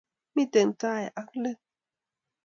[0.35, 1.59] miten tai ago leet